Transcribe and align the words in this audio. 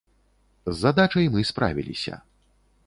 З 0.71 0.73
задачай 0.83 1.31
мы 1.37 1.47
справіліся. 1.51 2.21